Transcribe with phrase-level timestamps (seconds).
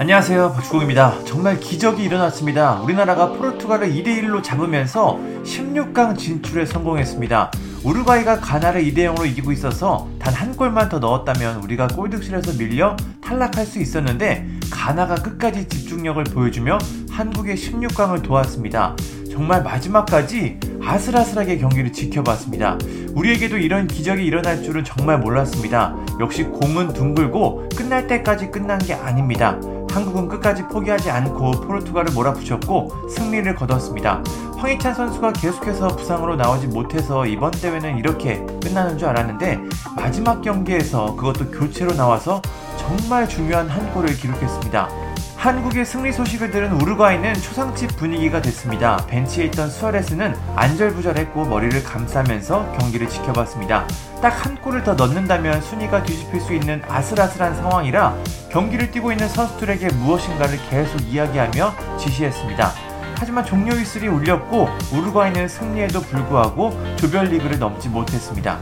[0.00, 1.24] 안녕하세요 박주공입니다.
[1.26, 2.80] 정말 기적이 일어났습니다.
[2.80, 7.50] 우리나라가 포르투갈을 2대1로 잡으면서 16강 진출에 성공했습니다.
[7.84, 13.78] 우루과이가 가나를 2대0으로 이기고 있어서 단 한 골만 더 넣었다면 우리가 골득실에서 밀려 탈락할 수
[13.78, 16.78] 있었는데 가나가 끝까지 집중력을 보여주며
[17.10, 18.96] 한국의 16강을 도왔습니다.
[19.30, 22.78] 정말 마지막까지 아슬아슬하게 경기를 지켜봤습니다.
[23.14, 25.94] 우리에게도 이런 기적이 일어날 줄은 정말 몰랐습니다.
[26.20, 29.58] 역시 공은 둥글고 끝날 때까지 끝난 게 아닙니다.
[29.90, 34.22] 한국은 끝까지 포기하지 않고 포르투갈을 몰아붙였고 승리를 거뒀습니다.
[34.56, 39.60] 황희찬 선수가 계속해서 부상으로 나오지 못해서 이번 대회는 이렇게 끝나는 줄 알았는데
[39.96, 42.40] 마지막 경기에서 그것도 교체로 나와서
[42.76, 45.09] 정말 중요한 한 골을 기록했습니다.
[45.40, 48.98] 한국의 승리 소식을 들은 우루과이는 초상집 분위기가 됐습니다.
[49.06, 53.86] 벤치에 있던 수아레스는 안절부절했고 머리를 감싸면서 경기를 지켜봤습니다.
[54.20, 58.14] 딱 한 골을 더 넣는다면 순위가 뒤집힐 수 있는 아슬아슬한 상황이라
[58.50, 62.72] 경기를 뛰고 있는 선수들에게 무엇인가를 계속 이야기하며 지시했습니다.
[63.16, 68.60] 하지만 종료 휘슬이 울렸고 우루과이는 승리에도 불구하고 조별리그를 넘지 못했습니다.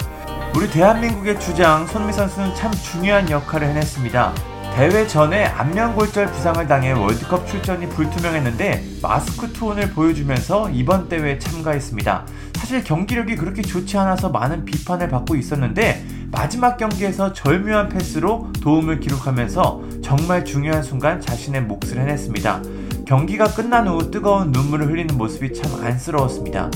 [0.55, 4.58] 우리 대한민국의 주장 손미 선수는 참 중요한 역할을 해냈습니다.
[4.79, 12.25] 대회 전에 안면골절 부상을 당해 월드컵 출전이 불투명했는데 마스크 투혼을 보여주면서 이번 대회에 참가했습니다.
[12.55, 19.83] 사실 경기력이 그렇게 좋지 않아서 많은 비판을 받고 있었는데 마지막 경기에서 절묘한 패스로 도움을 기록하면서
[20.01, 22.63] 정말 중요한 순간 자신의 몫을 해냈습니다.
[23.05, 26.71] 경기가 끝난 후 뜨거운 눈물을 흘리는 모습이 참 안쓰러웠습니다.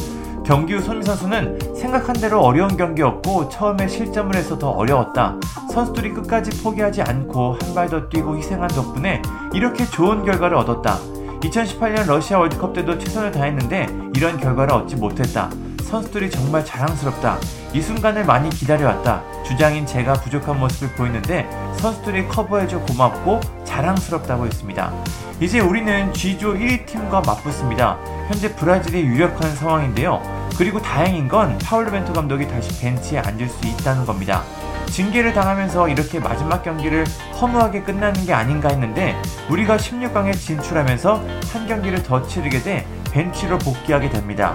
[0.44, 5.36] 경기 후 손미 선수는 생각한 대로 어려운 경기였고 처음에 실점을 해서 더 어려웠다.
[5.72, 9.22] 선수들이 끝까지 포기하지 않고 한 발 더 뛰고 희생한 덕분에
[9.54, 10.98] 이렇게 좋은 결과를 얻었다.
[11.40, 15.50] 2018년 러시아 월드컵 때도 최선을 다했는데 이런 결과를 얻지 못했다.
[15.82, 17.38] 선수들이 정말 자랑스럽다.
[17.72, 19.22] 이 순간을 많이 기다려왔다.
[19.44, 24.92] 주장인 제가 부족한 모습을 보이는데 선수들이 커버해줘 고맙고 자랑스럽다고 했습니다.
[25.40, 27.98] 이제 우리는 G조 1위 팀과 맞붙습니다.
[28.28, 30.22] 현재 브라질이 유력한 상황인데요.
[30.56, 34.42] 그리고 다행인 건 파울로 벤토 감독이 다시 벤치에 앉을 수 있다는 겁니다.
[34.92, 37.06] 징계를 당하면서 이렇게 마지막 경기를
[37.40, 39.16] 허무하게 끝나는 게 아닌가 했는데
[39.48, 44.54] 우리가 16강에 진출하면서 한 경기를 더 치르게 돼 벤치로 복귀하게 됩니다.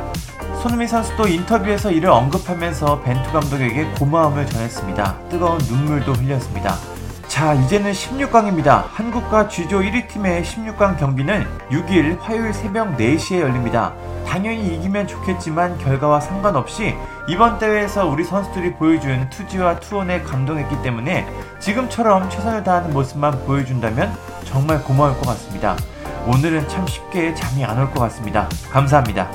[0.62, 5.30] 손흥민 선수도 인터뷰에서 이를 언급하면서 벤투 감독에게 고마움을 전했습니다.
[5.30, 6.97] 뜨거운 눈물도 흘렸습니다.
[7.38, 8.86] 자, 이제는 16강입니다.
[8.94, 13.94] 한국과 G조 1위 팀의 16강 경기는 6일 화요일 새벽 4시에 열립니다.
[14.26, 16.96] 당연히 이기면 좋겠지만 결과와 상관없이
[17.30, 21.28] 이번 대회에서 우리 선수들이 보여준 투지와 투혼에 감동했기 때문에
[21.60, 24.12] 지금처럼 최선을 다하는 모습만 보여준다면
[24.44, 25.78] 정말 고마울 것 같습니다.
[26.26, 28.50] 오늘은 참 쉽게 잠이 안 올 것 같습니다.
[28.72, 29.30] 감사합니다.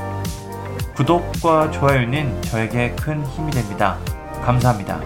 [0.96, 3.96] 구독과 좋아요는 저에게 큰 힘이 됩니다.
[4.44, 4.98] 감사합니다.